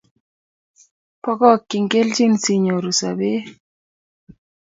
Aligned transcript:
Bagochi 1.23 1.79
kelchin 1.91 2.33
sinyoru 2.43 2.91
sobet 2.99 3.43